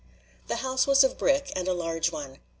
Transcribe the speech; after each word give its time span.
The 0.47 0.55
house 0.55 0.87
was 0.87 1.03
of 1.03 1.19
brick 1.19 1.53
and 1.55 1.67
a 1.67 1.73
large 1.75 2.11
one. 2.11 2.39